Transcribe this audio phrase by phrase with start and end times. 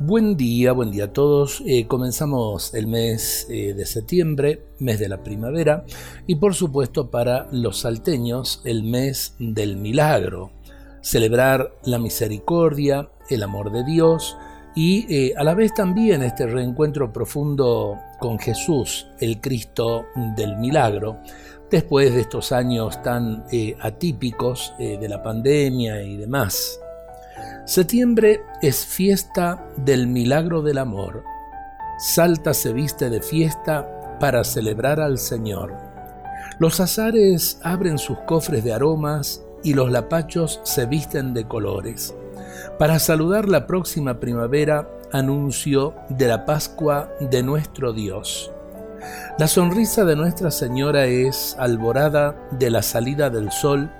[0.00, 1.62] Buen día, buen día a todos.
[1.64, 5.84] Eh, comenzamos el mes eh, de septiembre, mes de la primavera,
[6.26, 10.50] y por supuesto para los salteños el mes del milagro.
[11.00, 14.36] Celebrar la misericordia, el amor de Dios
[14.74, 20.06] y eh, a la vez también este reencuentro profundo con Jesús, el Cristo
[20.36, 21.18] del milagro,
[21.70, 23.44] después de estos años tan
[23.80, 26.80] atípicos de la pandemia y demás.
[27.66, 31.24] Septiembre es fiesta del milagro del amor.
[31.98, 35.74] Salta se viste de fiesta para celebrar al Señor.
[36.58, 42.14] Los azares abren sus cofres de aromas y los lapachos se visten de colores.
[42.78, 48.52] Para saludar la próxima primavera, anuncio de la Pascua de nuestro Dios.
[49.38, 53.90] La sonrisa de Nuestra Señora es alborada de la salida del sol,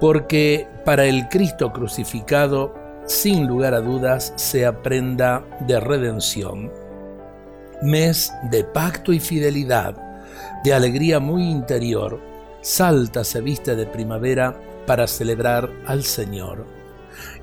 [0.00, 6.70] porque para el Cristo crucificado sin lugar a dudas, sea prenda de redención.
[7.82, 9.96] Mes de pacto y fidelidad,
[10.64, 12.20] de alegría muy interior,
[12.60, 16.64] salta se viste de primavera para celebrar al Señor.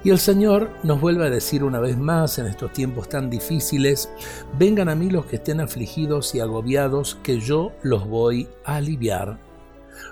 [0.03, 4.09] Y el Señor nos vuelve a decir una vez más en estos tiempos tan difíciles,
[4.57, 9.48] vengan a mí los que estén afligidos y agobiados, que yo los voy a aliviar.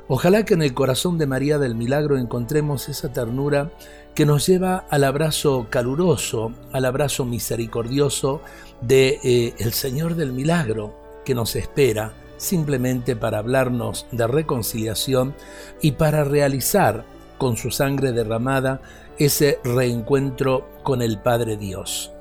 [0.08, 3.72] Ojalá que en el corazón de María del Milagro encontremos esa ternura
[4.16, 8.42] que nos lleva al abrazo caluroso, al abrazo misericordioso
[8.82, 15.36] de eh, el Señor del Milagro que nos espera simplemente para hablarnos de reconciliación
[15.82, 17.06] y para realizar
[17.38, 18.82] con su sangre derramada
[19.20, 22.12] ese reencuentro con el Padre Dios.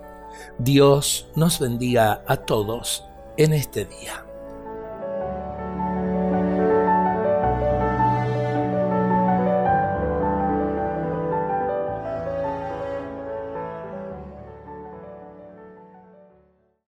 [0.58, 3.04] Dios nos bendiga a todos
[3.36, 4.25] en este día.